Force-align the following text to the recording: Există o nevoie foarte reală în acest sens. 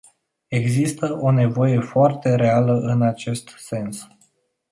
Există 0.47 1.17
o 1.21 1.31
nevoie 1.31 1.79
foarte 1.81 2.35
reală 2.35 2.73
în 2.73 3.01
acest 3.01 3.47
sens. 3.57 4.07